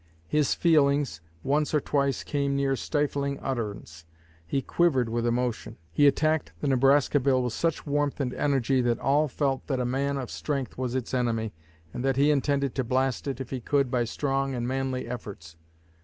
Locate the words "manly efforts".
14.67-15.55